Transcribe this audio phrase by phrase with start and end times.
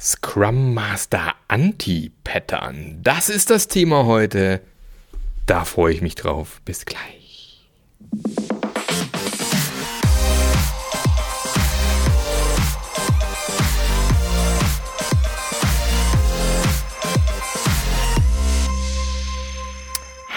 [0.00, 3.00] Scrum Master Anti-Pattern.
[3.02, 4.60] Das ist das Thema heute.
[5.46, 6.60] Da freue ich mich drauf.
[6.64, 7.66] Bis gleich.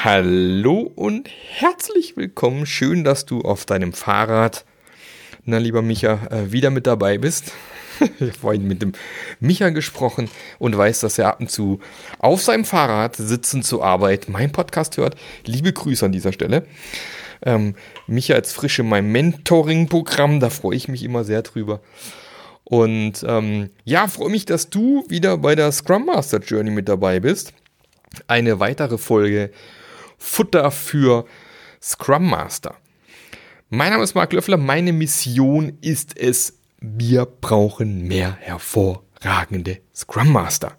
[0.04, 2.66] Hallo und herzlich willkommen.
[2.66, 4.66] Schön, dass du auf deinem Fahrrad,
[5.46, 7.54] na lieber Micha, äh, wieder mit dabei bist.
[8.20, 8.94] ich habe vorhin mit dem
[9.40, 10.30] Micha gesprochen
[10.60, 11.80] und weiß, dass er ab und zu
[12.20, 15.16] auf seinem Fahrrad sitzend zur Arbeit meinen Podcast hört.
[15.46, 16.66] Liebe Grüße an dieser Stelle.
[17.44, 17.76] Ähm,
[18.08, 21.82] Micha als frisch in meinem Mentoring-Programm, da freue ich mich immer sehr drüber.
[22.64, 27.20] Und ähm, ja, freue mich, dass du wieder bei der Scrum Master Journey mit dabei
[27.20, 27.54] bist.
[28.28, 29.52] Eine weitere Folge
[30.18, 31.26] Futter für
[31.82, 32.76] Scrum Master.
[33.70, 34.58] Mein Name ist Marc Löffler.
[34.58, 40.76] Meine Mission ist es, wir brauchen mehr hervorragende Scrum Master.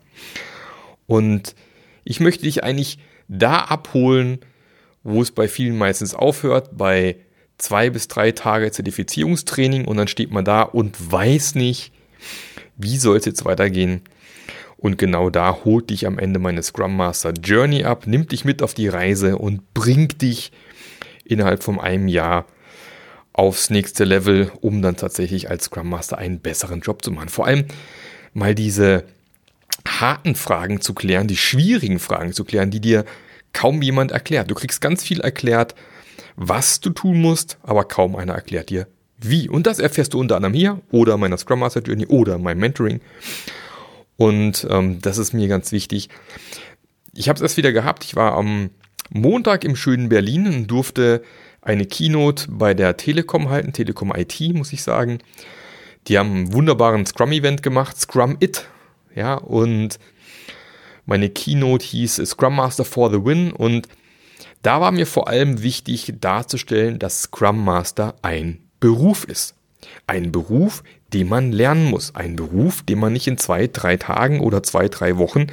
[1.06, 1.54] Und
[2.04, 4.40] ich möchte dich eigentlich da abholen,
[5.04, 7.16] wo es bei vielen meistens aufhört, bei
[7.56, 11.92] zwei bis drei Tage Zertifizierungstraining und dann steht man da und weiß nicht,
[12.76, 14.02] wie soll es jetzt weitergehen.
[14.76, 18.62] Und genau da holt dich am Ende meine Scrum Master Journey ab, nimmt dich mit
[18.62, 20.50] auf die Reise und bringt dich
[21.24, 22.46] innerhalb von einem Jahr
[23.32, 27.28] aufs nächste Level, um dann tatsächlich als Scrum Master einen besseren Job zu machen.
[27.28, 27.64] Vor allem
[28.34, 29.04] mal diese
[29.86, 33.04] harten Fragen zu klären, die schwierigen Fragen zu klären, die dir
[33.52, 34.50] kaum jemand erklärt.
[34.50, 35.74] Du kriegst ganz viel erklärt,
[36.36, 38.86] was du tun musst, aber kaum einer erklärt dir,
[39.18, 39.48] wie.
[39.48, 43.00] Und das erfährst du unter anderem hier oder meiner Scrum Master Journey oder meinem Mentoring.
[44.16, 46.08] Und ähm, das ist mir ganz wichtig.
[47.14, 48.04] Ich habe es erst wieder gehabt.
[48.04, 48.70] Ich war am
[49.10, 51.22] Montag im schönen Berlin und durfte
[51.62, 55.18] eine Keynote bei der Telekom halten, Telekom IT, muss ich sagen.
[56.08, 58.66] Die haben einen wunderbaren Scrum-Event gemacht, Scrum It.
[59.14, 59.98] Ja, und
[61.06, 63.88] meine Keynote hieß Scrum Master for the Win und
[64.62, 69.54] da war mir vor allem wichtig darzustellen, dass Scrum Master ein Beruf ist.
[70.06, 70.82] Ein Beruf,
[71.12, 72.14] den man lernen muss.
[72.14, 75.48] Ein Beruf, den man nicht in zwei, drei Tagen oder zwei, drei Wochen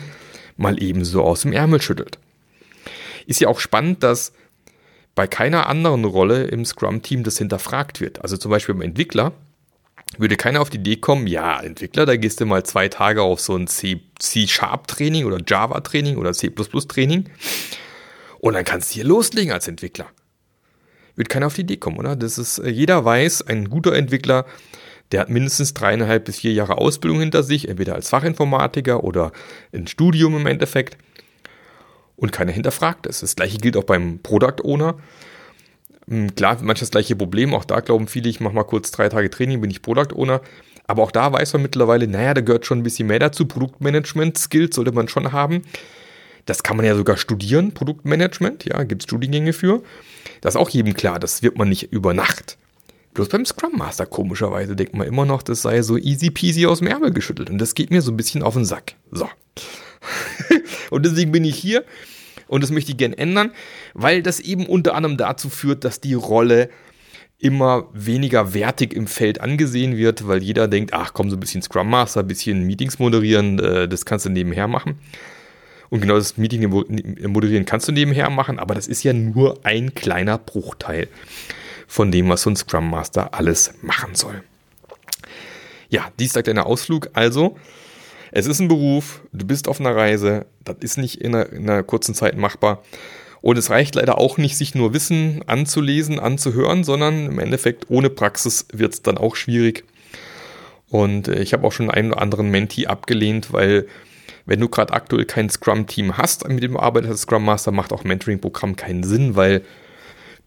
[0.58, 2.20] mal ebenso aus dem Ärmel schüttelt.
[3.26, 4.34] Ist ja auch spannend, dass
[5.20, 8.22] bei keiner anderen Rolle im Scrum-Team das hinterfragt wird.
[8.22, 9.34] Also zum Beispiel beim Entwickler
[10.18, 13.42] würde keiner auf die Idee kommen, ja, Entwickler, da gehst du mal zwei Tage auf
[13.42, 17.26] so ein C-Sharp-Training oder Java-Training oder C++-Training
[18.40, 20.06] und dann kannst du hier loslegen als Entwickler.
[21.18, 22.16] Wird keiner auf die Idee kommen, oder?
[22.16, 24.46] Das ist, äh, jeder weiß, ein guter Entwickler
[25.12, 29.32] der hat mindestens dreieinhalb bis vier Jahre Ausbildung hinter sich, entweder als Fachinformatiker oder
[29.74, 30.98] ein Studium im Endeffekt.
[32.20, 33.22] Und keiner hinterfragt es.
[33.22, 34.96] Das gleiche gilt auch beim Product Owner.
[36.08, 37.54] Hm, klar, manchmal das gleiche Problem.
[37.54, 40.42] Auch da glauben viele, ich mache mal kurz drei Tage Training, bin ich Product Owner.
[40.88, 43.46] Aber auch da weiß man mittlerweile, naja, da gehört schon ein bisschen mehr dazu.
[43.46, 45.62] Produktmanagement-Skills sollte man schon haben.
[46.46, 48.66] Das kann man ja sogar studieren, Produktmanagement.
[48.66, 49.84] Ja, gibt es Studiengänge für.
[50.42, 52.58] Das ist auch jedem klar, das wird man nicht über Nacht.
[53.14, 56.80] Bloß beim Scrum Master komischerweise denkt man immer noch, das sei so easy peasy aus
[56.80, 57.50] dem Ärmel geschüttelt.
[57.50, 58.96] Und das geht mir so ein bisschen auf den Sack.
[59.12, 59.30] So.
[60.90, 61.84] und deswegen bin ich hier
[62.48, 63.52] und das möchte ich gerne ändern,
[63.94, 66.70] weil das eben unter anderem dazu führt, dass die Rolle
[67.38, 71.62] immer weniger wertig im Feld angesehen wird, weil jeder denkt, ach komm, so ein bisschen
[71.62, 75.00] Scrum Master, ein bisschen Meetings moderieren, äh, das kannst du nebenher machen.
[75.90, 79.96] Und genau das Meeting moderieren kannst du nebenher machen, aber das ist ja nur ein
[79.96, 81.08] kleiner Bruchteil
[81.88, 84.44] von dem, was so ein Scrum Master alles machen soll.
[85.90, 87.10] Ja, dies sagt ein Ausflug.
[87.14, 87.58] Also,
[88.32, 91.70] es ist ein Beruf, du bist auf einer Reise, das ist nicht in einer, in
[91.70, 92.84] einer kurzen Zeit machbar.
[93.42, 98.10] Und es reicht leider auch nicht, sich nur Wissen anzulesen, anzuhören, sondern im Endeffekt ohne
[98.10, 99.86] Praxis wird es dann auch schwierig.
[100.90, 103.88] Und äh, ich habe auch schon einen oder anderen Menti abgelehnt, weil
[104.46, 108.04] wenn du gerade aktuell kein Scrum-Team hast, mit dem du arbeitest Scrum Master, macht auch
[108.04, 109.64] Mentoring-Programm keinen Sinn, weil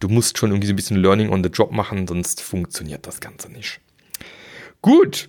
[0.00, 3.20] du musst schon irgendwie so ein bisschen Learning on the Job machen, sonst funktioniert das
[3.20, 3.81] Ganze nicht.
[4.82, 5.28] Gut,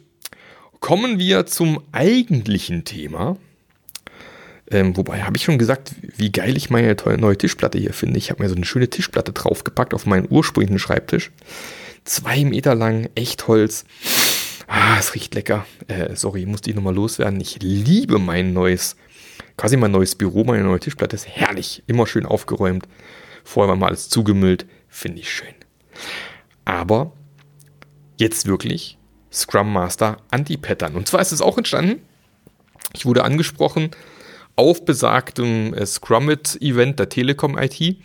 [0.84, 3.38] kommen wir zum eigentlichen Thema.
[4.70, 8.18] Ähm, wobei, habe ich schon gesagt, wie geil ich meine tolle neue Tischplatte hier finde.
[8.18, 11.32] Ich habe mir so eine schöne Tischplatte draufgepackt auf meinen ursprünglichen Schreibtisch.
[12.04, 13.86] Zwei Meter lang, echt Holz.
[14.68, 15.66] Ah, es riecht lecker.
[15.88, 17.40] Äh, sorry, musste ich nochmal loswerden.
[17.40, 18.98] Ich liebe mein neues,
[19.56, 21.16] quasi mein neues Büro, meine neue Tischplatte.
[21.16, 22.90] Ist herrlich, immer schön aufgeräumt.
[23.46, 24.66] Vorher war mal alles zugemüllt.
[24.90, 25.56] Finde ich schön.
[26.66, 27.14] Aber
[28.18, 28.98] jetzt wirklich
[29.34, 30.96] Scrum Master Anti-Pattern.
[30.96, 32.02] Und zwar ist es auch entstanden,
[32.94, 33.92] ich wurde angesprochen
[34.56, 37.98] auf besagtem äh, Scrummit-Event der Telekom IT.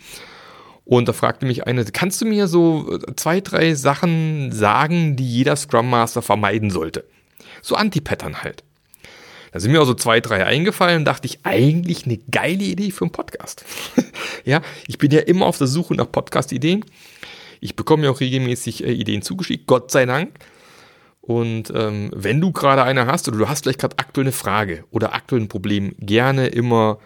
[0.85, 5.27] Und da fragte mich eine, kannst du mir so äh, zwei, drei Sachen sagen, die
[5.27, 7.05] jeder Scrum Master vermeiden sollte?
[7.61, 8.63] So Anti-Pattern halt.
[9.51, 12.91] Da sind mir auch so zwei, drei eingefallen und dachte ich, eigentlich eine geile Idee
[12.91, 13.65] für einen Podcast.
[14.45, 16.85] ja, ich bin ja immer auf der Suche nach Podcast-Ideen.
[17.59, 20.39] Ich bekomme ja auch regelmäßig äh, Ideen zugeschickt, Gott sei Dank.
[21.29, 24.85] Und ähm, wenn du gerade eine hast oder du hast vielleicht gerade aktuell eine Frage
[24.89, 26.97] oder aktuell ein Problem, gerne immer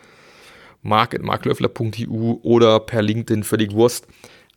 [0.81, 4.07] mark.marklöffler.eu oder per LinkedIn völlig Wurst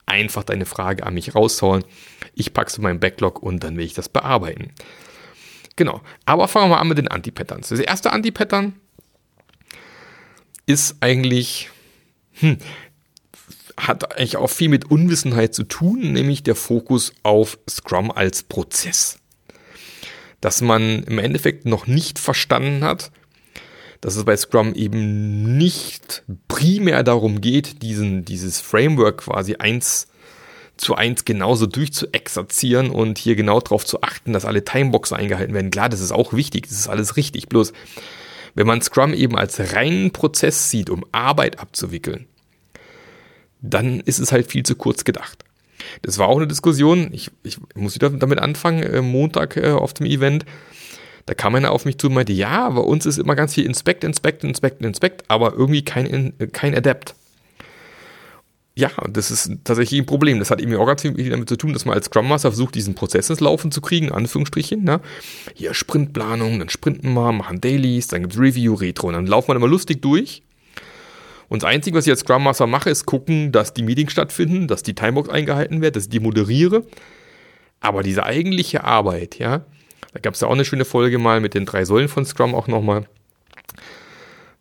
[0.07, 1.85] einfach deine Frage an mich raushauen.
[2.33, 4.71] Ich packe es in meinen Backlog und dann will ich das bearbeiten.
[5.75, 6.01] Genau.
[6.27, 7.71] Aber fangen wir mal an mit den Anti-Patterns.
[7.71, 8.73] Das erste Anti-Pattern
[10.67, 11.71] ist eigentlich,
[12.35, 12.59] hm,
[13.77, 19.19] hat eigentlich auch viel mit Unwissenheit zu tun, nämlich der Fokus auf Scrum als Prozess.
[20.41, 23.11] Dass man im Endeffekt noch nicht verstanden hat,
[24.01, 30.09] dass es bei Scrum eben nicht primär darum geht, diesen, dieses Framework quasi eins
[30.77, 35.71] zu eins genauso durchzuexerzieren und hier genau darauf zu achten, dass alle Timeboxen eingehalten werden.
[35.71, 37.49] Klar, das ist auch wichtig, das ist alles richtig.
[37.49, 37.73] Bloß,
[38.55, 42.27] wenn man Scrum eben als reinen Prozess sieht, um Arbeit abzuwickeln,
[43.63, 45.46] dann ist es halt viel zu kurz gedacht.
[46.03, 49.95] Das war auch eine Diskussion, ich, ich muss wieder damit anfangen, äh, Montag äh, auf
[49.95, 50.45] dem Event.
[51.27, 53.67] Da kam einer auf mich zu und meinte, ja, bei uns ist immer ganz viel
[53.67, 57.15] Inspect, Inspect, Inspect, Inspect, aber irgendwie kein, kein Adapt.
[58.79, 60.39] Ja, das ist tatsächlich ein Problem.
[60.39, 62.75] Das hat eben auch ganz viel damit zu tun, dass man als Scrum Master versucht,
[62.75, 64.85] diesen Prozess ins Laufen zu kriegen, Anführungsstrichen.
[64.85, 65.01] Ne?
[65.55, 69.57] Hier Sprintplanung, dann sprinten wir, machen Dailies, dann gibt's Review, Retro und dann laufen wir
[69.57, 70.43] immer lustig durch.
[71.49, 74.67] Und das Einzige, was ich als Scrum Master mache, ist gucken, dass die Meetings stattfinden,
[74.69, 76.85] dass die Timebox eingehalten wird, dass ich die moderiere.
[77.81, 79.65] Aber diese eigentliche Arbeit, ja,
[80.13, 82.55] da gab es ja auch eine schöne Folge mal mit den drei Säulen von Scrum
[82.55, 83.07] auch nochmal.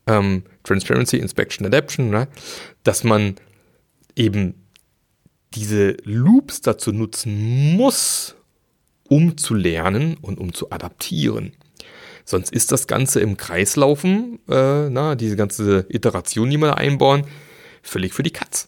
[0.05, 2.27] Ähm, Transparency, Inspection, Adaption, ne?
[2.83, 3.35] dass man
[4.15, 4.65] eben
[5.53, 8.35] diese Loops dazu nutzen muss,
[9.07, 11.53] um zu lernen und um zu adaptieren.
[12.25, 17.25] Sonst ist das Ganze im Kreislaufen, äh, na, diese ganze Iteration, die wir einbauen,
[17.83, 18.67] völlig für die Katz.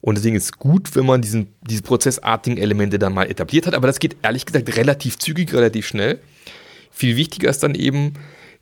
[0.00, 3.74] Und deswegen ist es gut, wenn man diesen, diese prozessartigen Elemente dann mal etabliert hat.
[3.74, 6.20] Aber das geht ehrlich gesagt relativ zügig, relativ schnell.
[6.90, 8.14] Viel wichtiger ist dann eben,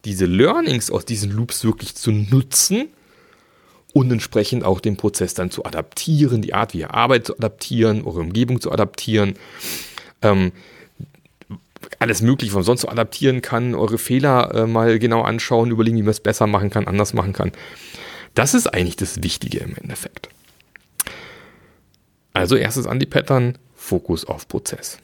[0.05, 2.88] diese Learnings aus diesen Loops wirklich zu nutzen
[3.93, 8.05] und entsprechend auch den Prozess dann zu adaptieren, die Art, wie ihr arbeitet, zu adaptieren,
[8.05, 9.35] eure Umgebung zu adaptieren.
[10.23, 10.53] Ähm,
[11.99, 16.03] alles Mögliche, man sonst so adaptieren kann, eure Fehler äh, mal genau anschauen, überlegen, wie
[16.03, 17.53] man es besser machen kann, anders machen kann.
[18.35, 20.29] Das ist eigentlich das Wichtige im Endeffekt.
[22.33, 24.99] Also erstes Anti-Pattern, Fokus auf Prozess.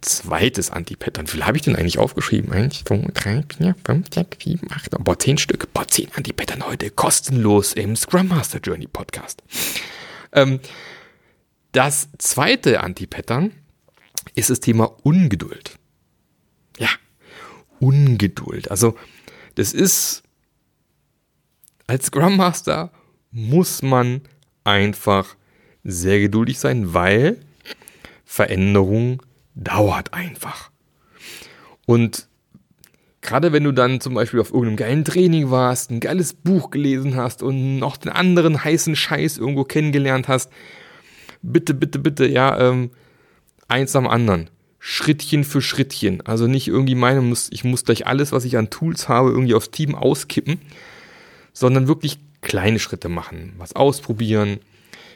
[0.00, 1.26] Zweites Anti-Pattern.
[1.26, 2.52] Wie viel habe ich denn eigentlich aufgeschrieben?
[2.52, 5.72] 1, 2, 3, 4, 5, 6, 7, 8, boah, 10 Stück.
[5.72, 9.42] Boah, 10 Anti-Pattern heute kostenlos im Scrum Master Journey Podcast.
[10.32, 10.60] Ähm,
[11.72, 13.52] das zweite Anti-Pattern
[14.34, 15.78] ist das Thema Ungeduld.
[16.78, 16.88] Ja,
[17.80, 18.70] Ungeduld.
[18.70, 18.96] Also,
[19.54, 20.22] das ist,
[21.86, 22.92] als Scrum Master
[23.30, 24.22] muss man
[24.64, 25.36] einfach
[25.84, 27.40] sehr geduldig sein, weil
[28.24, 29.22] Veränderung
[29.54, 30.70] dauert einfach.
[31.86, 32.28] Und
[33.20, 37.16] gerade wenn du dann zum Beispiel auf irgendeinem geilen Training warst, ein geiles Buch gelesen
[37.16, 40.52] hast und noch den anderen heißen Scheiß irgendwo kennengelernt hast,
[41.42, 42.90] bitte, bitte, bitte, ja, ähm,
[43.68, 44.50] eins am anderen.
[44.80, 46.20] Schrittchen für Schrittchen.
[46.26, 49.70] Also nicht irgendwie meinen, ich muss gleich alles, was ich an Tools habe, irgendwie aufs
[49.70, 50.60] Team auskippen,
[51.52, 54.60] sondern wirklich kleine Schritte machen, was ausprobieren,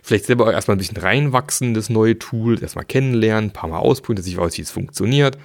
[0.02, 4.16] vielleicht selber erstmal ein bisschen reinwachsen, das neue Tool, erstmal kennenlernen, ein paar Mal ausprobieren,
[4.16, 5.38] dass ich weiß, wie es funktioniert.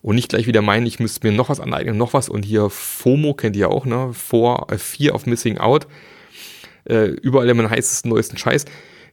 [0.00, 2.28] Und nicht gleich wieder meinen, ich müsste mir noch was aneignen, noch was.
[2.28, 4.12] Und hier FOMO kennt ihr auch, ne?
[4.12, 5.86] Four, äh, Fear of Missing Out.
[6.84, 8.64] Äh, überall immer heißesten, neuesten Scheiß.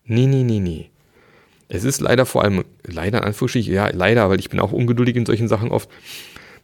[0.06, 0.89] Nee, nee, nee, nee.
[1.70, 5.16] Es ist leider vor allem, leider in Anführungsstrichen, ja, leider, weil ich bin auch ungeduldig
[5.16, 5.88] in solchen Sachen oft.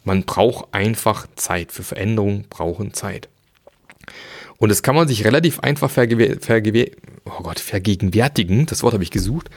[0.04, 1.72] Man braucht einfach Zeit.
[1.72, 3.30] Für Veränderungen brauchen Zeit.
[4.58, 6.92] Und das kann man sich relativ einfach verge verge
[7.26, 8.66] oh Gott, vergegenwärtigen.
[8.66, 9.50] Das Wort habe ich gesucht.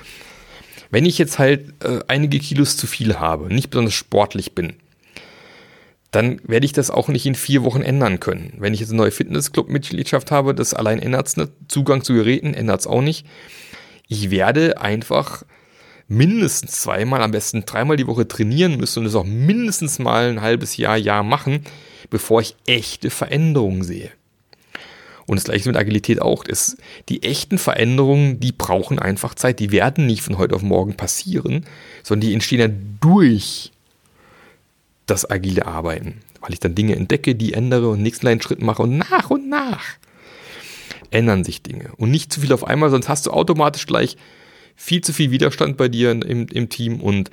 [0.90, 4.75] Wenn ich jetzt halt äh, einige Kilos zu viel habe, nicht besonders sportlich bin,
[6.11, 8.55] dann werde ich das auch nicht in vier Wochen ändern können.
[8.59, 11.52] Wenn ich jetzt eine neue Fitnessclub-Mitgliedschaft habe, das allein ändert es nicht.
[11.69, 13.26] Zugang zu Geräten ändert es auch nicht.
[14.09, 15.45] Ich werde einfach
[16.09, 20.41] mindestens zweimal, am besten dreimal die Woche trainieren müssen und das auch mindestens mal ein
[20.41, 21.65] halbes Jahr, Jahr machen,
[22.09, 24.11] bevor ich echte Veränderungen sehe.
[25.27, 26.43] Und das gleiche mit Agilität auch.
[26.43, 26.79] Das,
[27.11, 29.61] die echten Veränderungen, die brauchen einfach Zeit.
[29.61, 31.67] Die werden nicht von heute auf morgen passieren,
[32.03, 32.69] sondern die entstehen ja
[33.03, 33.71] durch
[35.05, 36.23] das agile Arbeiten.
[36.41, 39.50] Weil ich dann Dinge entdecke, die ändere und nächsten kleinen Schritt mache und nach und
[39.50, 39.98] nach
[41.11, 41.93] ändern sich Dinge.
[41.97, 44.17] Und nicht zu viel auf einmal, sonst hast du automatisch gleich
[44.77, 47.31] viel zu viel Widerstand bei dir im, im Team und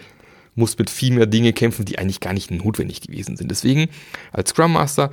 [0.55, 3.51] musst mit viel mehr Dinge kämpfen, die eigentlich gar nicht notwendig gewesen sind.
[3.51, 3.89] Deswegen
[4.31, 5.11] als Scrum Master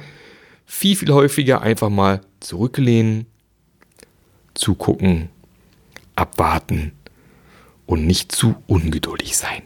[0.64, 3.26] viel, viel häufiger einfach mal zurücklehnen,
[4.54, 5.28] zugucken,
[6.16, 6.92] abwarten
[7.87, 9.62] und nicht zu ungeduldig sein.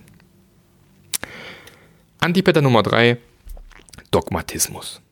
[2.19, 3.19] Antipatter Nummer drei:
[4.11, 5.03] Dogmatismus.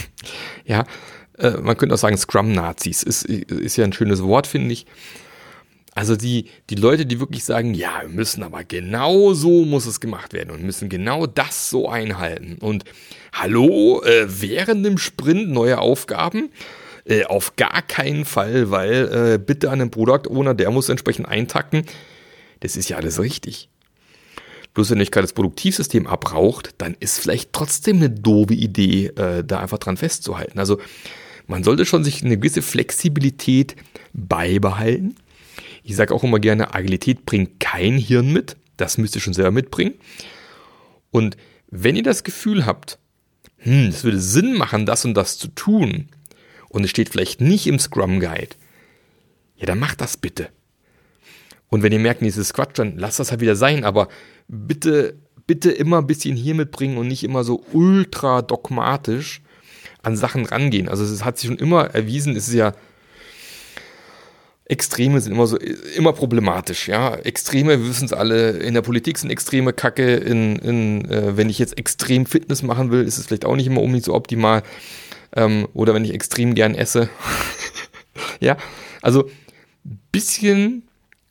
[0.64, 0.86] ja,
[1.38, 3.02] äh, man könnte auch sagen Scrum-Nazis.
[3.02, 4.86] Ist, ist ja ein schönes Wort, finde ich.
[5.94, 10.00] Also die, die Leute, die wirklich sagen, ja, wir müssen aber genau so muss es
[10.00, 12.58] gemacht werden und müssen genau das so einhalten.
[12.60, 12.84] Und
[13.32, 16.50] hallo, äh, während dem Sprint neue Aufgaben?
[17.04, 21.28] Äh, auf gar keinen Fall, weil äh, bitte an den Product Owner, der muss entsprechend
[21.28, 21.84] eintakten.
[22.60, 23.68] Das ist ja alles richtig.
[24.72, 29.44] Bloß wenn euch gerade das Produktivsystem abraucht, dann ist vielleicht trotzdem eine doofe Idee, äh,
[29.44, 30.58] da einfach dran festzuhalten.
[30.58, 30.80] Also
[31.46, 33.76] man sollte schon sich eine gewisse Flexibilität
[34.12, 35.16] beibehalten
[35.84, 38.56] ich sage auch immer gerne, Agilität bringt kein Hirn mit.
[38.78, 39.94] Das müsst ihr schon selber mitbringen.
[41.10, 41.36] Und
[41.70, 42.98] wenn ihr das Gefühl habt,
[43.58, 46.08] hm, es würde Sinn machen, das und das zu tun,
[46.70, 48.56] und es steht vielleicht nicht im Scrum Guide,
[49.56, 50.48] ja, dann macht das bitte.
[51.68, 54.08] Und wenn ihr merkt, dieses Quatsch, dann lasst das halt wieder sein, aber
[54.48, 59.42] bitte, bitte immer ein bisschen hier mitbringen und nicht immer so ultra dogmatisch
[60.04, 60.88] an Sachen rangehen.
[60.88, 62.74] Also es hat sich schon immer erwiesen, es ist ja
[64.66, 67.14] Extreme sind immer so immer problematisch, ja.
[67.16, 71.50] Extreme, wir wissen es alle, in der Politik sind Extreme Kacke, in, in äh, wenn
[71.50, 74.62] ich jetzt extrem Fitness machen will, ist es vielleicht auch nicht immer unbedingt so optimal.
[75.36, 77.10] Ähm, oder wenn ich extrem gern esse.
[78.40, 78.56] ja,
[79.02, 79.28] also
[80.12, 80.84] bisschen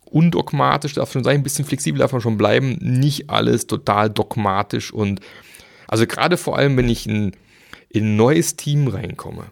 [0.06, 4.94] undogmatisch darf schon sein, ein bisschen flexibel darf man schon bleiben, nicht alles total dogmatisch
[4.94, 5.22] und
[5.88, 7.32] also gerade vor allem, wenn ich in,
[7.94, 9.46] in ein neues Team reinkomme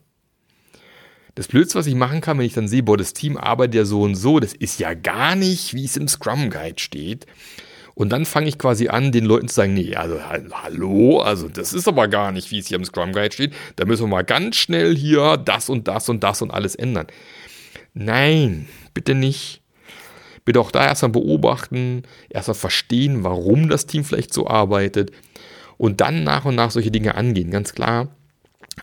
[1.36, 3.86] das Blödste, was ich machen kann, wenn ich dann sehe, boah, das Team arbeitet ja
[3.86, 7.26] so und so, das ist ja gar nicht, wie es im Scrum Guide steht.
[7.94, 11.74] Und dann fange ich quasi an, den Leuten zu sagen, nee, also hallo, also das
[11.74, 13.54] ist aber gar nicht, wie es hier im Scrum Guide steht.
[13.76, 17.08] Da müssen wir mal ganz schnell hier das und das und das und alles ändern.
[17.94, 19.62] Nein, bitte nicht.
[20.44, 25.12] Bitte auch da erstmal beobachten, erstmal verstehen, warum das Team vielleicht so arbeitet
[25.78, 28.08] und dann nach und nach solche Dinge angehen, ganz klar.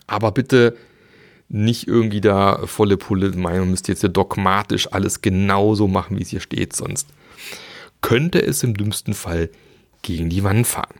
[0.07, 0.77] Aber bitte
[1.49, 6.21] nicht irgendwie da volle Pulle meinen, man müsste jetzt ja dogmatisch alles genauso machen, wie
[6.21, 7.07] es hier steht, sonst
[8.01, 9.49] könnte es im dümmsten Fall
[10.03, 10.95] gegen die Wand fahren.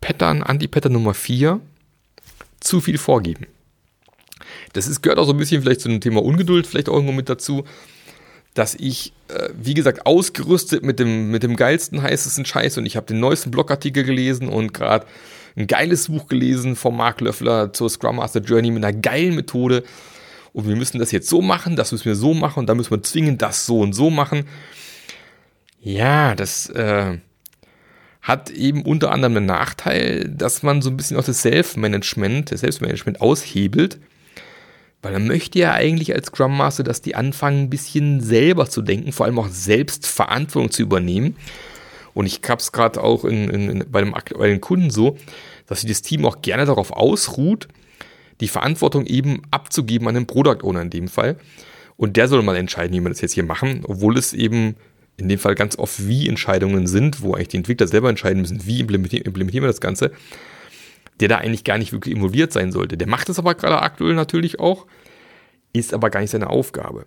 [0.00, 1.60] Pattern, Anti-Pattern Nummer 4,
[2.60, 3.46] zu viel vorgeben.
[4.72, 7.12] Das ist, gehört auch so ein bisschen vielleicht zu dem Thema Ungeduld, vielleicht auch irgendwo
[7.12, 7.64] mit dazu,
[8.54, 12.96] dass ich, äh, wie gesagt, ausgerüstet mit dem, mit dem geilsten, heißesten Scheiß und ich
[12.96, 15.06] habe den neuesten Blogartikel gelesen und gerade
[15.56, 19.84] ein geiles Buch gelesen von Mark Löffler zur Scrum Master Journey mit einer geilen Methode.
[20.52, 22.90] Und wir müssen das jetzt so machen, das müssen wir so machen und dann müssen
[22.90, 24.44] wir zwingend das so und so machen.
[25.80, 27.18] Ja, das äh,
[28.22, 32.60] hat eben unter anderem den Nachteil, dass man so ein bisschen auch das Self-Management, das
[32.60, 33.98] Selbstmanagement aushebelt.
[35.02, 38.82] Weil man möchte ja eigentlich als Scrum Master, dass die anfangen, ein bisschen selber zu
[38.82, 41.36] denken, vor allem auch selbst Verantwortung zu übernehmen.
[42.16, 45.18] Und ich habe es gerade auch in, in, bei dem aktuellen Kunden so,
[45.66, 47.68] dass sich das Team auch gerne darauf ausruht,
[48.40, 51.36] die Verantwortung eben abzugeben an den Product Owner in dem Fall.
[51.98, 54.76] Und der soll mal entscheiden, wie wir das jetzt hier machen, obwohl es eben
[55.18, 58.64] in dem Fall ganz oft wie Entscheidungen sind, wo eigentlich die Entwickler selber entscheiden müssen,
[58.64, 60.10] wie implementieren, implementieren wir das Ganze,
[61.20, 62.96] der da eigentlich gar nicht wirklich involviert sein sollte.
[62.96, 64.86] Der macht es aber gerade aktuell natürlich auch,
[65.74, 67.04] ist aber gar nicht seine Aufgabe.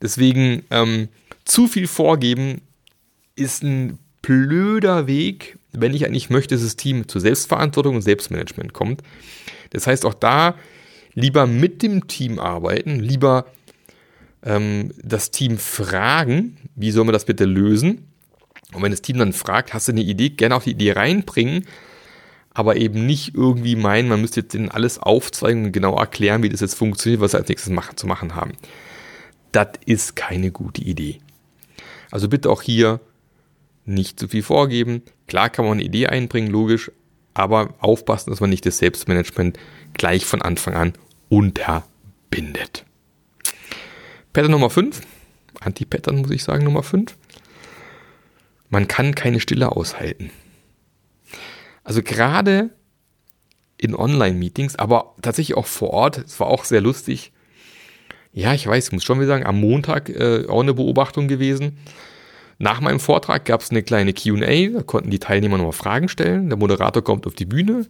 [0.00, 1.08] Deswegen ähm,
[1.44, 2.60] zu viel vorgeben
[3.34, 8.72] ist ein blöder Weg, wenn ich eigentlich möchte, dass das Team zur Selbstverantwortung und Selbstmanagement
[8.72, 9.02] kommt.
[9.70, 10.56] Das heißt, auch da
[11.14, 13.46] lieber mit dem Team arbeiten, lieber
[14.42, 18.08] ähm, das Team fragen, wie soll man das bitte lösen?
[18.74, 21.64] Und wenn das Team dann fragt, hast du eine Idee, gerne auch die Idee reinbringen,
[22.52, 26.48] aber eben nicht irgendwie meinen, man müsste jetzt denen alles aufzeigen und genau erklären, wie
[26.48, 28.54] das jetzt funktioniert, was sie als nächstes machen, zu machen haben.
[29.52, 31.20] Das ist keine gute Idee.
[32.10, 33.00] Also bitte auch hier
[33.86, 35.02] nicht zu viel vorgeben.
[35.26, 36.90] Klar kann man eine Idee einbringen, logisch,
[37.34, 39.58] aber aufpassen, dass man nicht das Selbstmanagement
[39.94, 40.92] gleich von Anfang an
[41.28, 42.84] unterbindet.
[44.32, 45.00] Pattern Nummer 5,
[45.60, 47.16] Anti-Pattern muss ich sagen, Nummer 5.
[48.68, 50.30] Man kann keine Stille aushalten.
[51.84, 52.70] Also gerade
[53.78, 57.32] in Online-Meetings, aber tatsächlich auch vor Ort, es war auch sehr lustig.
[58.32, 61.78] Ja, ich weiß, ich muss schon wieder sagen, am Montag äh, auch eine Beobachtung gewesen.
[62.58, 66.48] Nach meinem Vortrag gab es eine kleine QA, da konnten die Teilnehmer nochmal Fragen stellen.
[66.48, 67.86] Der Moderator kommt auf die Bühne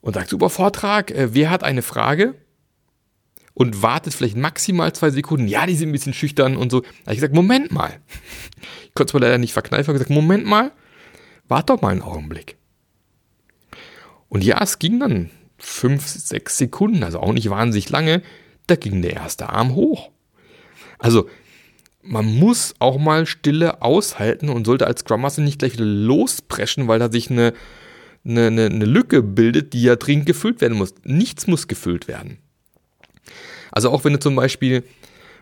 [0.00, 2.34] und sagt, super Vortrag, äh, wer hat eine Frage?
[3.58, 5.48] und wartet vielleicht maximal zwei Sekunden.
[5.48, 6.82] Ja, die sind ein bisschen schüchtern und so.
[6.82, 8.00] Da habe ich gesagt, Moment mal.
[8.84, 9.90] Ich konnte es mir leider nicht verkneifen.
[9.90, 10.70] Ich gesagt, Moment mal,
[11.48, 12.56] warte doch mal einen Augenblick.
[14.28, 18.22] Und ja, es ging dann fünf, sechs Sekunden, also auch nicht wahnsinnig lange.
[18.68, 20.10] Da ging der erste Arm hoch.
[21.00, 21.28] Also,
[22.08, 26.88] man muss auch mal Stille aushalten und sollte als Scrum Master nicht gleich wieder lospreschen,
[26.88, 27.52] weil da sich eine,
[28.24, 30.94] eine, eine, eine Lücke bildet, die ja dringend gefüllt werden muss.
[31.04, 32.38] Nichts muss gefüllt werden.
[33.70, 34.84] Also auch wenn du zum Beispiel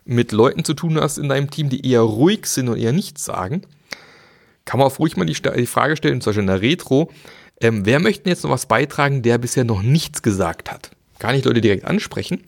[0.04, 3.24] mit Leuten zu tun hast in deinem Team, die eher ruhig sind und eher nichts
[3.24, 3.62] sagen,
[4.64, 7.10] kann man auch ruhig mal die, die Frage stellen, zum Beispiel in der Retro,
[7.60, 10.90] ähm, wer möchte jetzt noch was beitragen, der bisher noch nichts gesagt hat?
[11.18, 12.42] Gar nicht Leute direkt ansprechen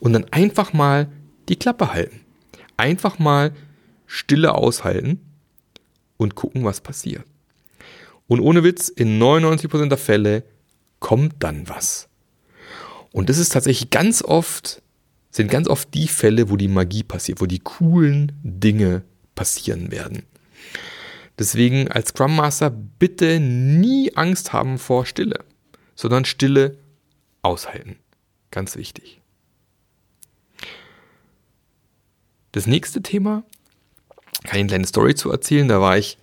[0.00, 1.08] und dann einfach mal
[1.48, 2.20] die Klappe halten.
[2.78, 3.52] Einfach mal
[4.06, 5.20] Stille aushalten
[6.16, 7.24] und gucken, was passiert.
[8.26, 10.44] Und ohne Witz, in 99% der Fälle
[11.00, 12.08] kommt dann was.
[13.12, 14.82] Und das ist tatsächlich ganz oft,
[15.30, 19.02] sind ganz oft die Fälle, wo die Magie passiert, wo die coolen Dinge
[19.34, 20.22] passieren werden.
[21.38, 25.44] Deswegen als Scrum Master bitte nie Angst haben vor Stille,
[25.94, 26.76] sondern Stille
[27.42, 27.96] aushalten.
[28.50, 29.17] Ganz wichtig.
[32.52, 33.42] Das nächste Thema,
[34.44, 35.68] kann ich eine kleine Story zu erzählen.
[35.68, 36.16] Da war ich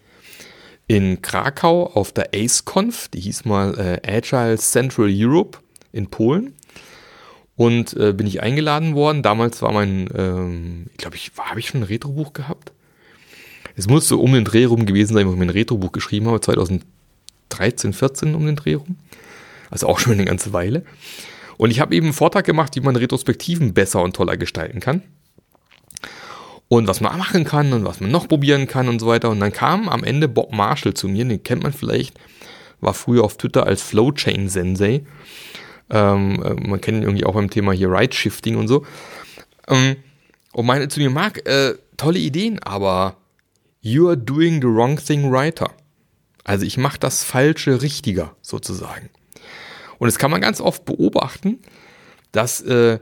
[0.88, 5.60] in Krakau auf der AceConf, die hieß mal äh, Agile Central Europe
[5.91, 6.53] in Polen.
[7.55, 9.24] Und äh, bin ich eingeladen worden.
[9.24, 12.74] Damals war mein, ähm, ich glaube, ich, habe ich schon ein Retrobuch gehabt?
[13.77, 16.41] Es muss so um den Dreh rum gewesen sein, wo ich mein Retrobuch geschrieben habe,
[16.41, 18.98] 2013, 14 um den Dreh rum.
[19.70, 20.84] Also auch schon eine ganze Weile.
[21.58, 25.01] Und ich habe eben einen Vortrag gemacht, wie man Retrospektiven besser und toller gestalten kann
[26.67, 29.29] und was man machen kann und was man noch probieren kann und so weiter.
[29.29, 32.17] Und dann kam am Ende Bob Marshall zu mir, den kennt man vielleicht,
[32.81, 35.03] war früher auf Twitter als Flowchain Sensei.
[35.89, 38.86] Ähm, äh, man kennt ihn irgendwie auch beim Thema hier Right Shifting und so.
[39.67, 39.98] Ähm,
[40.53, 43.17] und meinte zu mir, Marc, äh, tolle Ideen, aber
[43.81, 45.72] you are doing the wrong thing righter.
[46.43, 49.10] Also ich mache das Falsche richtiger sozusagen.
[49.98, 51.60] Und das kann man ganz oft beobachten,
[52.31, 53.00] dass äh,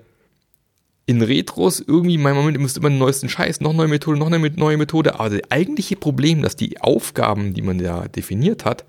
[1.06, 4.32] in Retros irgendwie, mein Moment, ihr müsst immer den neuesten Scheiß, noch neue Methode, noch
[4.32, 5.20] eine neue Methode.
[5.20, 8.86] Aber das eigentliche Problem, dass die Aufgaben, die man da definiert hat,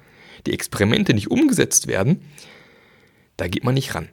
[0.46, 2.22] die Experimente nicht umgesetzt werden,
[3.36, 4.08] da geht man nicht ran.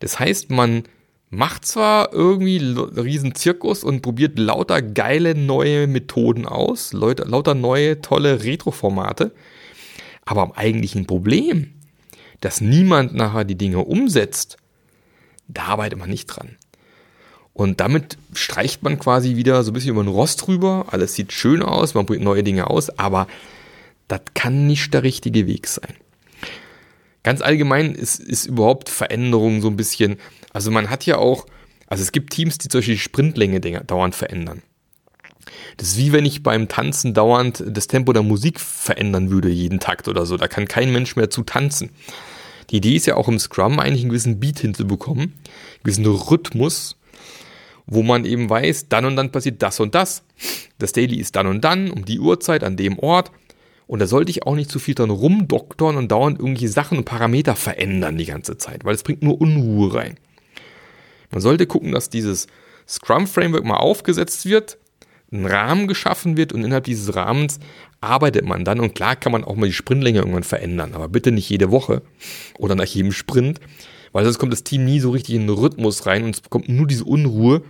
[0.00, 0.84] Das heißt, man
[1.30, 8.44] macht zwar irgendwie riesen Zirkus und probiert lauter geile neue Methoden aus, lauter neue tolle
[8.44, 9.32] Retro-Formate,
[10.24, 11.72] aber am eigentlichen Problem,
[12.40, 14.58] dass niemand nachher die Dinge umsetzt,
[15.48, 16.56] da arbeitet man nicht dran.
[17.56, 20.88] Und damit streicht man quasi wieder so ein bisschen über den Rost drüber.
[20.90, 23.28] Alles sieht schön aus, man probiert neue Dinge aus, aber
[24.08, 25.94] das kann nicht der richtige Weg sein.
[27.22, 30.18] Ganz allgemein ist, ist überhaupt Veränderung so ein bisschen,
[30.52, 31.46] also man hat ja auch,
[31.86, 34.60] also es gibt Teams, die zum Beispiel die Sprintlänge dauernd verändern.
[35.78, 39.80] Das ist wie wenn ich beim Tanzen dauernd das Tempo der Musik verändern würde, jeden
[39.80, 40.36] Takt oder so.
[40.36, 41.88] Da kann kein Mensch mehr zu tanzen.
[42.68, 46.96] Die Idee ist ja auch im Scrum eigentlich einen gewissen Beat hinzubekommen, einen gewissen Rhythmus,
[47.86, 50.24] wo man eben weiß, dann und dann passiert das und das.
[50.78, 53.30] Das Daily ist dann und dann, um die Uhrzeit, an dem Ort.
[53.86, 57.04] Und da sollte ich auch nicht zu viel dran rumdoktern und dauernd irgendwelche Sachen und
[57.04, 60.16] Parameter verändern die ganze Zeit, weil es bringt nur Unruhe rein.
[61.30, 62.48] Man sollte gucken, dass dieses
[62.88, 64.78] Scrum-Framework mal aufgesetzt wird,
[65.32, 67.58] ein Rahmen geschaffen wird und innerhalb dieses Rahmens
[68.00, 68.80] arbeitet man dann.
[68.80, 72.02] Und klar kann man auch mal die Sprintlänge irgendwann verändern, aber bitte nicht jede Woche
[72.58, 73.60] oder nach jedem Sprint,
[74.12, 76.68] weil sonst kommt das Team nie so richtig in den Rhythmus rein und es bekommt
[76.68, 77.62] nur diese Unruhe,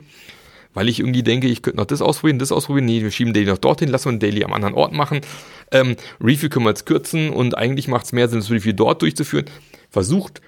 [0.77, 2.85] weil ich irgendwie denke, ich könnte noch das ausprobieren, das ausprobieren.
[2.85, 5.23] Nee, wir schieben Daily noch dorthin, lassen wir ein Daily am anderen Ort machen.
[5.73, 9.01] Ähm, Review können wir jetzt kürzen und eigentlich macht es mehr Sinn, das Review dort
[9.01, 9.47] durchzuführen.
[9.89, 10.43] Versucht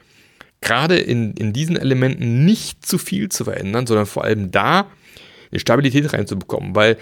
[0.61, 4.89] gerade in, in diesen Elementen nicht zu viel zu verändern, sondern vor allem da
[5.51, 6.99] eine Stabilität reinzubekommen, weil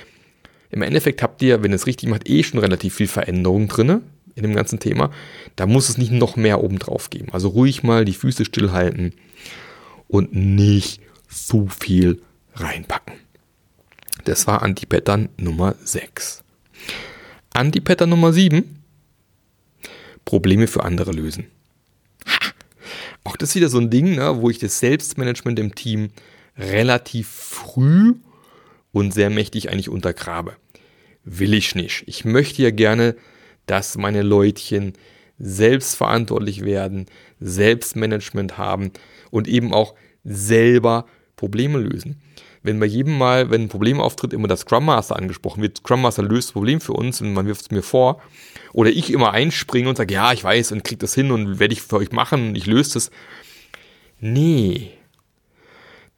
[0.70, 4.02] im Endeffekt habt ihr, wenn ihr es richtig macht, eh schon relativ viel Veränderung drin
[4.36, 5.10] in dem ganzen Thema.
[5.56, 7.26] Da muss es nicht noch mehr obendrauf geben.
[7.32, 9.14] Also ruhig mal die Füße stillhalten
[10.06, 12.22] und nicht zu viel
[12.56, 13.14] reinpacken.
[14.24, 16.42] Das war Antipattern Nummer 6.
[17.52, 18.82] Antipattern Nummer 7.
[20.24, 21.46] Probleme für andere lösen.
[23.24, 26.10] Auch das ist wieder so ein Ding, ne, wo ich das Selbstmanagement im Team
[26.56, 28.14] relativ früh
[28.92, 30.56] und sehr mächtig eigentlich untergrabe.
[31.24, 32.04] Will ich nicht.
[32.06, 33.16] Ich möchte ja gerne,
[33.66, 34.94] dass meine Leutchen
[35.38, 37.06] selbstverantwortlich werden,
[37.40, 38.92] Selbstmanagement haben
[39.30, 42.20] und eben auch selber Probleme lösen.
[42.66, 46.02] Wenn bei jedem Mal, wenn ein Problem auftritt, immer das Scrum Master angesprochen wird, Scrum
[46.02, 48.20] Master löst das Problem für uns und man wirft es mir vor,
[48.72, 51.72] oder ich immer einspringe und sage, ja, ich weiß und krieg das hin und werde
[51.72, 53.10] ich für euch machen und ich löse das.
[54.18, 54.90] Nee.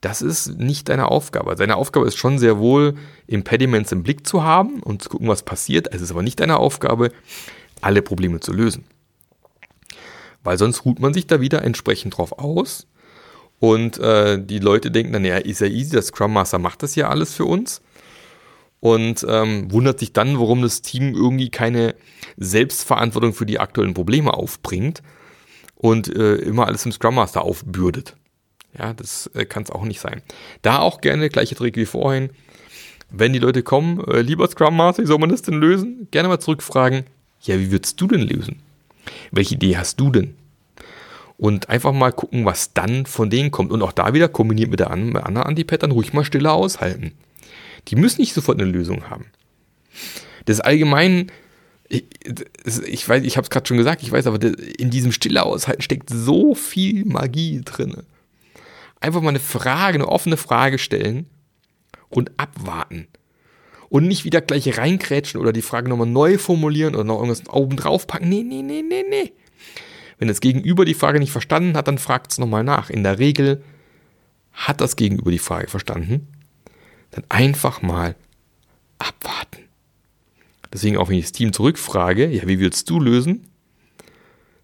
[0.01, 1.55] das ist nicht deine Aufgabe.
[1.55, 2.95] Deine Aufgabe ist schon sehr wohl,
[3.27, 5.93] Impediments im Blick zu haben und zu gucken, was passiert.
[5.93, 7.11] Es ist aber nicht deine Aufgabe,
[7.81, 8.85] alle Probleme zu lösen.
[10.43, 12.87] Weil sonst ruht man sich da wieder entsprechend drauf aus.
[13.59, 16.95] Und äh, die Leute denken dann, ja, ist ja easy, der Scrum Master macht das
[16.95, 17.81] ja alles für uns.
[18.79, 21.95] Und ähm, wundert sich dann, warum das Team irgendwie keine
[22.37, 25.03] Selbstverantwortung für die aktuellen Probleme aufbringt
[25.75, 28.15] und äh, immer alles im Scrum Master aufbürdet.
[28.77, 30.21] Ja, das äh, kann es auch nicht sein.
[30.61, 32.29] Da auch gerne gleiche Trick wie vorhin.
[33.09, 36.07] Wenn die Leute kommen, äh, lieber Scrum Master, wie soll man das denn lösen?
[36.11, 37.03] Gerne mal zurückfragen,
[37.41, 38.61] ja, wie würdest du denn lösen?
[39.31, 40.35] Welche Idee hast du denn?
[41.39, 43.71] Und einfach mal gucken, was dann von denen kommt.
[43.71, 47.13] Und auch da wieder kombiniert mit der anderen Antipattern ruhig mal stiller aushalten.
[47.87, 49.27] Die müssen nicht sofort eine Lösung haben.
[50.43, 51.31] Das allgemein,
[51.87, 52.03] ich,
[52.85, 54.45] ich weiß, ich habe es gerade schon gesagt, ich weiß, aber
[54.77, 58.03] in diesem stille Aushalten steckt so viel Magie drin.
[58.99, 61.25] Einfach mal eine Frage, eine offene Frage stellen
[62.09, 63.07] und abwarten.
[63.87, 67.77] Und nicht wieder gleich reinkrätschen oder die Frage nochmal neu formulieren oder noch irgendwas oben
[67.77, 68.27] drauf packen.
[68.27, 69.31] Nee, nee, nee, nee, nee.
[70.19, 72.89] Wenn das Gegenüber die Frage nicht verstanden hat, dann fragt es nochmal nach.
[72.89, 73.63] In der Regel
[74.51, 76.27] hat das Gegenüber die Frage verstanden.
[77.11, 78.15] Dann einfach mal
[78.99, 79.63] abwarten.
[80.71, 83.47] Deswegen auch wenn ich das Team zurückfrage, ja, wie willst du lösen?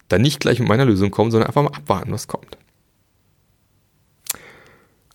[0.09, 2.57] Dann nicht gleich mit meiner Lösung kommen, sondern einfach mal abwarten, was kommt.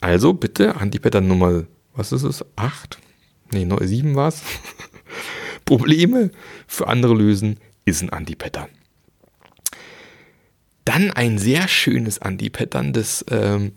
[0.01, 2.45] Also bitte Antipattern Nummer, was ist es?
[2.57, 2.99] 8?
[3.53, 4.43] Nee, 7 war es.
[5.67, 6.31] Probleme
[6.67, 8.69] für andere lösen ist ein Antipattern.
[10.91, 13.71] Dann ein sehr schönes Antipattern, das ähm,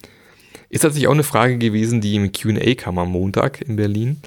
[0.70, 4.20] ist tatsächlich auch eine Frage gewesen, die im QA kam am Montag in Berlin.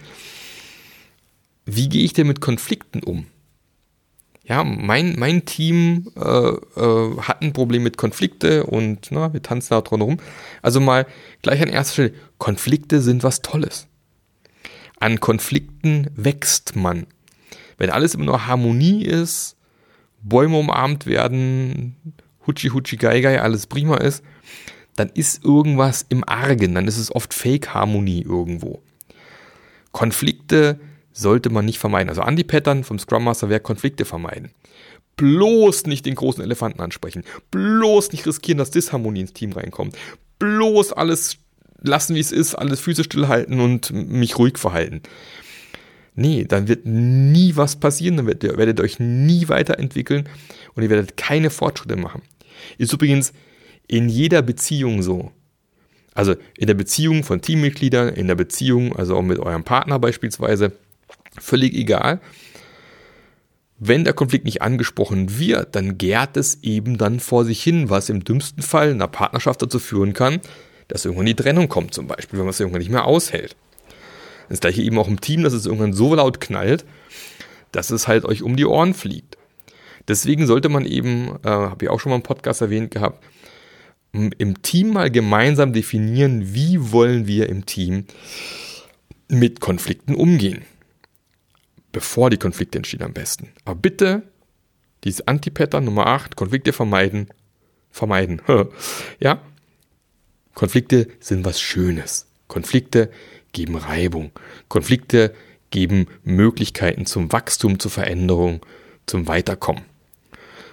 [1.64, 3.26] Wie gehe ich denn mit Konflikten um?
[4.44, 9.70] Ja, mein, mein Team äh, äh, hat ein Problem mit Konflikte und na, wir tanzen
[9.70, 10.18] da dran rum.
[10.62, 11.06] Also mal
[11.42, 13.88] gleich an erster Stelle, Konflikte sind was Tolles.
[15.00, 17.08] An Konflikten wächst man.
[17.78, 19.56] Wenn alles immer nur Harmonie ist,
[20.22, 21.96] Bäume umarmt werden,
[22.46, 24.22] Hutschi Hutschi Gai Gai, alles prima ist,
[24.96, 28.82] dann ist irgendwas im Argen, dann ist es oft Fake-Harmonie irgendwo.
[29.92, 30.80] Konflikte
[31.12, 32.08] sollte man nicht vermeiden.
[32.10, 34.50] Also Anti-Pattern vom Scrum Master wäre Konflikte vermeiden.
[35.16, 37.24] Bloß nicht den großen Elefanten ansprechen.
[37.50, 39.96] Bloß nicht riskieren, dass Disharmonie ins Team reinkommt.
[40.38, 41.38] Bloß alles
[41.80, 45.02] lassen, wie es ist, alles Füße stillhalten und mich ruhig verhalten.
[46.14, 50.28] Nee, dann wird nie was passieren, dann werdet ihr euch nie weiterentwickeln
[50.74, 52.22] und ihr werdet keine Fortschritte machen.
[52.78, 53.32] Ist übrigens
[53.86, 55.32] in jeder Beziehung so.
[56.14, 60.72] Also in der Beziehung von Teammitgliedern, in der Beziehung, also auch mit eurem Partner beispielsweise,
[61.38, 62.20] völlig egal.
[63.78, 68.08] Wenn der Konflikt nicht angesprochen wird, dann gärt es eben dann vor sich hin, was
[68.08, 70.40] im dümmsten Fall in einer Partnerschaft dazu führen kann,
[70.88, 73.54] dass irgendwann die Trennung kommt, zum Beispiel, wenn man es irgendwann nicht mehr aushält.
[74.48, 76.86] Das gleiche eben auch im Team, dass es irgendwann so laut knallt,
[77.72, 79.35] dass es halt euch um die Ohren fliegt.
[80.08, 83.24] Deswegen sollte man eben, äh, habe ich auch schon mal im Podcast erwähnt gehabt,
[84.12, 88.06] im Team mal gemeinsam definieren, wie wollen wir im Team
[89.28, 90.64] mit Konflikten umgehen.
[91.92, 93.48] Bevor die Konflikte entstehen am besten.
[93.64, 94.22] Aber bitte
[95.04, 97.28] diese Antipattern Nummer 8, Konflikte vermeiden,
[97.90, 98.40] vermeiden.
[99.20, 99.40] ja?
[100.54, 102.26] Konflikte sind was Schönes.
[102.48, 103.10] Konflikte
[103.52, 104.30] geben Reibung.
[104.68, 105.34] Konflikte
[105.70, 108.64] geben Möglichkeiten zum Wachstum, zur Veränderung,
[109.06, 109.84] zum Weiterkommen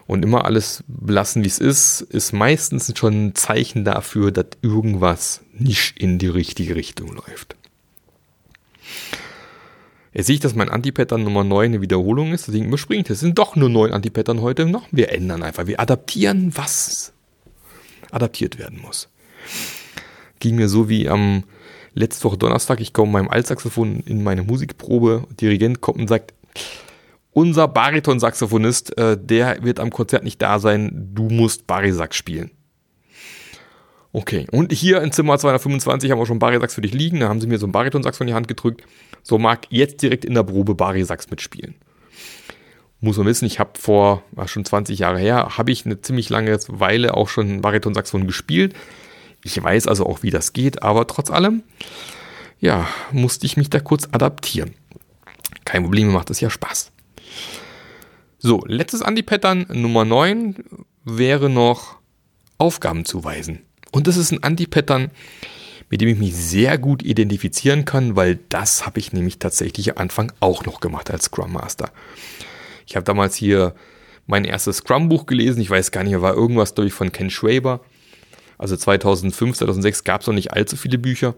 [0.06, 5.42] und immer alles lassen, wie es ist, ist meistens schon ein Zeichen dafür, dass irgendwas
[5.54, 7.56] nicht in die richtige Richtung läuft.
[10.14, 13.16] Jetzt sehe ich, dass mein Antipattern Nummer 9 eine Wiederholung ist, deswegen überspringe ich das.
[13.16, 14.88] Es sind doch nur neun Antipattern heute noch.
[14.92, 15.66] Wir ändern einfach.
[15.66, 17.14] Wir adaptieren, was
[18.12, 19.10] adaptiert werden muss.
[20.40, 21.46] Ging mir so wie am
[21.96, 22.80] letzte Woche Donnerstag.
[22.80, 25.26] Ich komme meinem Altsaxophon in meine Musikprobe.
[25.42, 26.34] Dirigent kommt und sagt,
[27.34, 32.52] unser Bariton-Saxophonist, äh, der wird am Konzert nicht da sein, du musst Barisax spielen.
[34.16, 37.42] Okay, und hier in Zimmer 225 haben wir schon Barisax für dich liegen, da haben
[37.42, 38.84] sie mir so ein Bariton-Sax in die Hand gedrückt.
[39.24, 41.76] So mag jetzt direkt in der Probe Barisax mitspielen.
[43.00, 46.30] Muss man wissen, ich habe vor, war schon 20 Jahre her, habe ich eine ziemlich
[46.30, 48.76] lange Weile auch schon Bariton-Saxophon gespielt.
[49.44, 51.64] Ich weiß also auch, wie das geht, aber trotz allem,
[52.60, 54.76] ja, musste ich mich da kurz adaptieren.
[55.66, 56.93] Kein Problem, mir macht es ja Spaß.
[58.40, 60.56] So, letztes Anti-Pattern, Nummer 9,
[61.06, 61.98] wäre noch
[62.58, 63.62] Aufgaben zuweisen.
[63.92, 65.12] Und das ist ein Anti-Pattern,
[65.90, 69.98] mit dem ich mich sehr gut identifizieren kann, weil das habe ich nämlich tatsächlich am
[69.98, 71.92] Anfang auch noch gemacht als Scrum Master.
[72.88, 73.76] Ich habe damals hier
[74.26, 77.82] mein erstes Scrum-Buch gelesen, ich weiß gar nicht, war irgendwas durch von Ken Schwaber.
[78.58, 81.36] Also 2005, 2006 gab es noch nicht allzu viele Bücher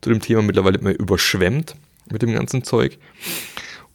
[0.00, 0.42] zu dem Thema.
[0.42, 1.76] Mittlerweile immer überschwemmt
[2.10, 2.98] mit dem ganzen Zeug.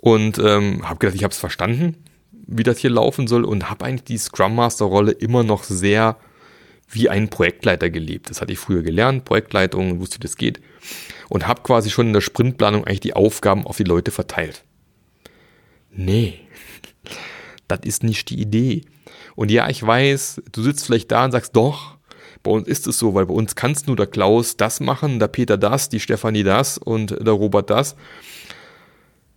[0.01, 1.97] Und ähm, habe gedacht, ich habe es verstanden,
[2.31, 6.17] wie das hier laufen soll und habe eigentlich die Scrum Master Rolle immer noch sehr
[6.89, 8.29] wie ein Projektleiter gelebt.
[8.29, 10.59] Das hatte ich früher gelernt, Projektleitung, wusste, wie das geht.
[11.27, 14.63] Und habe quasi schon in der Sprintplanung eigentlich die Aufgaben auf die Leute verteilt.
[15.91, 16.39] Nee,
[17.67, 18.81] das ist nicht die Idee.
[19.35, 21.97] Und ja, ich weiß, du sitzt vielleicht da und sagst, doch,
[22.41, 25.27] bei uns ist es so, weil bei uns kannst nur der Klaus das machen, der
[25.27, 27.95] Peter das, die Stefanie das und der Robert das.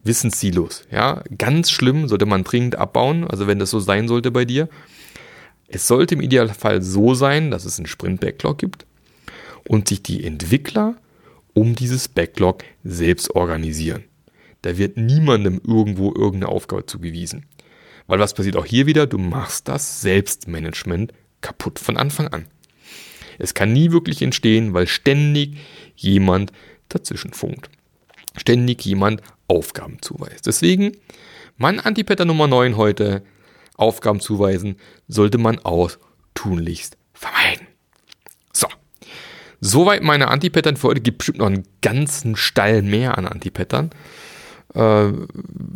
[0.04, 4.44] Wissenssilos, ja, ganz schlimm, sollte man dringend abbauen, also wenn das so sein sollte bei
[4.44, 4.68] dir.
[5.68, 8.86] Es sollte im Idealfall so sein, dass es einen Sprint-Backlog gibt
[9.66, 10.96] und sich die Entwickler
[11.54, 14.04] um dieses Backlog selbst organisieren.
[14.62, 17.46] Da wird niemandem irgendwo irgendeine Aufgabe zugewiesen.
[18.06, 19.06] Weil was passiert auch hier wieder?
[19.06, 22.46] Du machst das Selbstmanagement kaputt von Anfang an.
[23.38, 25.56] Es kann nie wirklich entstehen, weil ständig
[25.96, 26.52] jemand
[26.88, 27.70] dazwischen funkt.
[28.36, 30.46] Ständig jemand Aufgaben zuweist.
[30.46, 30.92] Deswegen
[31.56, 33.22] mein Antipatter Nummer 9 heute,
[33.76, 34.76] Aufgaben zuweisen,
[35.08, 35.90] sollte man auch
[36.34, 37.66] tunlichst vermeiden.
[38.52, 38.66] So.
[39.60, 41.00] Soweit meine Antipattern für heute.
[41.00, 43.90] Gibt bestimmt noch einen ganzen Stall mehr an Antipattern.
[44.74, 45.12] Äh,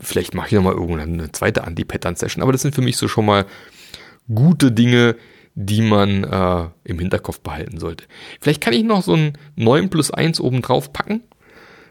[0.01, 3.45] vielleicht mache ich nochmal irgendeine zweite Anti-Pattern-Session, aber das sind für mich so schon mal
[4.33, 5.17] gute Dinge,
[5.55, 8.05] die man äh, im Hinterkopf behalten sollte.
[8.41, 11.23] Vielleicht kann ich noch so ein 9 plus 1 oben drauf packen,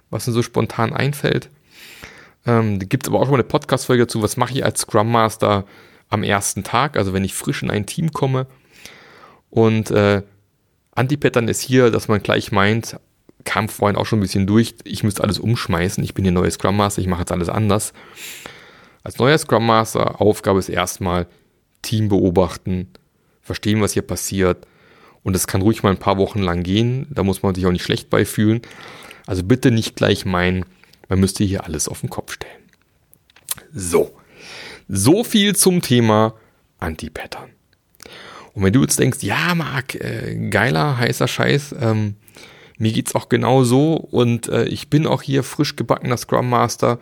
[0.09, 1.49] was mir so spontan einfällt.
[2.45, 4.81] Ähm, da gibt es aber auch schon mal eine Podcast-Folge dazu, was mache ich als
[4.81, 5.65] Scrum Master
[6.09, 8.47] am ersten Tag, also wenn ich frisch in ein Team komme.
[9.49, 10.21] Und äh,
[10.91, 12.99] Anti-Pattern ist hier, dass man gleich meint,
[13.43, 16.51] kam vorhin auch schon ein bisschen durch, ich müsste alles umschmeißen, ich bin der neue
[16.51, 17.93] Scrum Master, ich mache jetzt alles anders.
[19.03, 21.27] Als neuer Scrum Master, Aufgabe ist erstmal
[21.81, 22.87] Team beobachten,
[23.41, 24.65] verstehen, was hier passiert.
[25.23, 27.71] Und das kann ruhig mal ein paar Wochen lang gehen, da muss man sich auch
[27.71, 28.61] nicht schlecht beifühlen.
[29.25, 30.65] Also bitte nicht gleich meinen,
[31.09, 32.53] man müsste hier alles auf den Kopf stellen.
[33.73, 34.11] So,
[34.88, 36.35] so viel zum Thema
[36.79, 37.49] Anti-Pattern.
[38.53, 42.15] Und wenn du jetzt denkst, ja, Marc, äh, geiler, heißer Scheiß, ähm,
[42.77, 46.99] mir geht's auch genau so und äh, ich bin auch hier frisch gebackener Scrum Master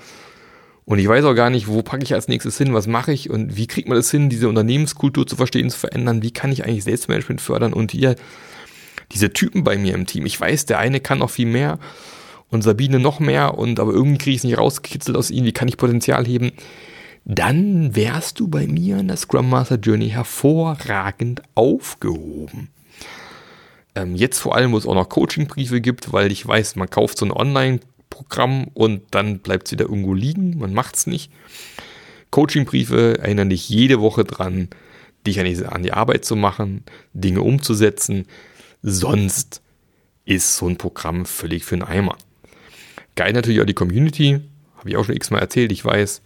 [0.85, 3.29] und ich weiß auch gar nicht, wo packe ich als nächstes hin, was mache ich
[3.29, 6.65] und wie kriegt man das hin, diese Unternehmenskultur zu verstehen, zu verändern, wie kann ich
[6.65, 8.15] eigentlich Selbstmanagement fördern und hier
[9.11, 10.25] diese Typen bei mir im Team.
[10.25, 11.79] Ich weiß, der eine kann noch viel mehr
[12.49, 15.53] und Sabine noch mehr und aber irgendwie kriege ich es nicht rausgekitzelt aus ihnen, wie
[15.53, 16.51] kann ich Potenzial heben?
[17.25, 22.69] Dann wärst du bei mir in der Scrum Master Journey hervorragend aufgehoben.
[23.95, 27.17] Ähm, jetzt vor allem, wo es auch noch Coaching-Briefe gibt, weil ich weiß, man kauft
[27.17, 31.31] so ein Online-Programm und dann bleibt es wieder irgendwo liegen, man macht es nicht.
[32.31, 34.69] Coaching-Briefe erinnern dich jede Woche dran,
[35.25, 38.25] dich an die, an die Arbeit zu machen, Dinge umzusetzen.
[38.83, 39.61] Sonst
[40.25, 42.17] ist so ein Programm völlig für den Eimer.
[43.15, 44.41] Geil natürlich auch die Community,
[44.77, 46.21] habe ich auch schon x-mal erzählt, ich weiß,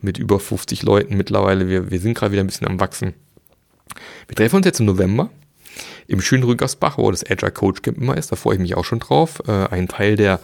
[0.00, 3.14] mit über 50 Leuten mittlerweile, wir, wir sind gerade wieder ein bisschen am Wachsen.
[4.28, 5.30] Wir treffen uns jetzt im November
[6.06, 8.32] im schönen Rückersbach, wo das Agile Coach Camp immer ist.
[8.32, 9.42] Da freue ich mich auch schon drauf.
[9.46, 10.40] Äh, ein Teil der,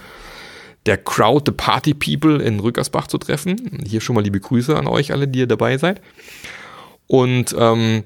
[0.87, 3.81] der Crowd, the Party People in Rückersbach zu treffen.
[3.85, 6.01] Hier schon mal liebe Grüße an euch alle, die ihr dabei seid.
[7.07, 8.05] Und ähm,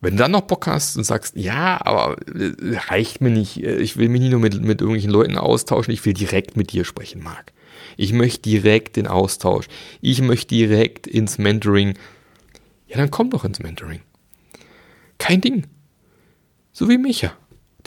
[0.00, 2.54] wenn du dann noch Bock hast und sagst, ja, aber äh,
[2.88, 6.04] reicht mir nicht, äh, ich will mich nicht nur mit, mit irgendwelchen Leuten austauschen, ich
[6.04, 7.52] will direkt mit dir sprechen, Marc.
[7.96, 9.66] Ich möchte direkt den Austausch.
[10.00, 11.94] Ich möchte direkt ins Mentoring.
[12.86, 14.00] Ja, dann komm doch ins Mentoring.
[15.18, 15.66] Kein Ding.
[16.72, 17.32] So wie Micha,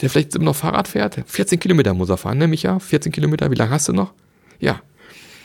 [0.00, 1.18] der vielleicht immer noch Fahrrad fährt.
[1.26, 2.78] 14 Kilometer muss er fahren, ne Micha?
[2.78, 4.12] 14 Kilometer, wie lange hast du noch?
[4.60, 4.82] Ja.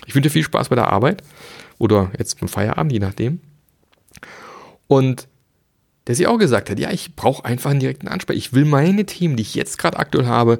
[0.05, 1.23] Ich wünsche dir viel Spaß bei der Arbeit
[1.77, 3.39] oder jetzt beim Feierabend, je nachdem.
[4.87, 5.27] Und
[6.07, 8.37] der sich auch gesagt hat, ja, ich brauche einfach einen direkten Ansprech.
[8.37, 10.59] Ich will meine Themen, die ich jetzt gerade aktuell habe,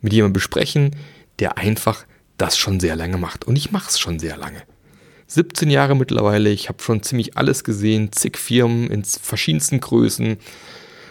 [0.00, 0.96] mit jemandem besprechen,
[1.40, 2.06] der einfach
[2.38, 3.44] das schon sehr lange macht.
[3.46, 4.62] Und ich mache es schon sehr lange.
[5.26, 10.38] 17 Jahre mittlerweile, ich habe schon ziemlich alles gesehen, zig Firmen in verschiedensten Größen,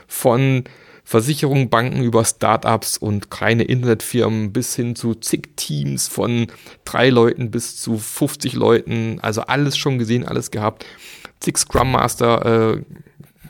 [0.08, 0.64] von
[1.04, 6.48] Versicherungen, Banken über Startups und kleine Internetfirmen bis hin zu zig Teams von
[6.86, 9.20] drei Leuten bis zu 50 Leuten.
[9.22, 10.86] Also alles schon gesehen, alles gehabt.
[11.40, 12.82] Zig Scrum Master äh,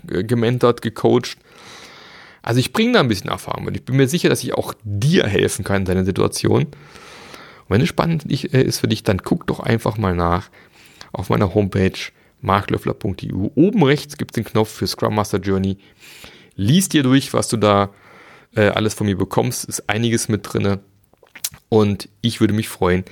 [0.09, 1.37] gementort, gecoacht.
[2.41, 4.73] Also ich bringe da ein bisschen Erfahrung und ich bin mir sicher, dass ich auch
[4.83, 6.63] dir helfen kann in deiner Situation.
[6.63, 10.49] Und wenn es spannend äh, ist für dich, dann guck doch einfach mal nach
[11.11, 11.99] auf meiner Homepage
[12.41, 13.49] marklöffler.eu.
[13.55, 15.77] Oben rechts gibt es den Knopf für Scrum Master Journey.
[16.55, 17.89] Lies dir durch, was du da
[18.55, 19.65] äh, alles von mir bekommst.
[19.65, 20.79] Ist einiges mit drinne.
[21.67, 23.03] Und ich würde mich freuen,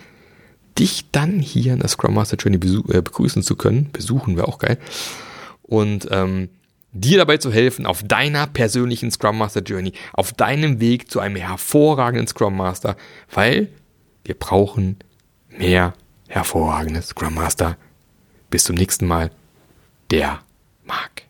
[0.80, 3.90] dich dann hier in der Scrum Master Journey äh, begrüßen zu können.
[3.92, 4.78] Besuchen wäre auch geil.
[5.64, 6.50] Und ähm,
[7.00, 11.36] dir dabei zu helfen auf deiner persönlichen Scrum Master Journey, auf deinem Weg zu einem
[11.36, 12.96] hervorragenden Scrum Master,
[13.32, 13.70] weil
[14.24, 14.98] wir brauchen
[15.50, 15.94] mehr
[16.28, 17.78] hervorragende Scrum Master.
[18.50, 19.32] Bis zum nächsten Mal.
[20.12, 20.40] Der
[20.86, 21.24] Marc.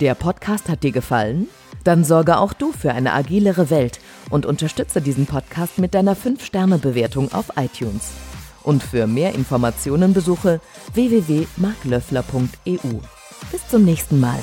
[0.00, 1.48] Der Podcast hat dir gefallen?
[1.84, 7.32] Dann sorge auch du für eine agilere Welt und unterstütze diesen Podcast mit deiner 5-Sterne-Bewertung
[7.32, 8.10] auf iTunes.
[8.62, 10.60] Und für mehr Informationen besuche
[10.92, 12.98] www.marklöffler.eu.
[13.50, 14.40] Bis zum nächsten Mal.